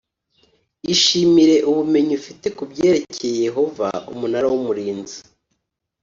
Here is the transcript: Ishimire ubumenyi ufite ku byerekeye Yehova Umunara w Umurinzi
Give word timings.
Ishimire 0.93 1.55
ubumenyi 1.69 2.13
ufite 2.19 2.47
ku 2.57 2.63
byerekeye 2.71 3.35
Yehova 3.47 3.87
Umunara 4.11 4.45
w 4.51 4.55
Umurinzi 4.59 5.17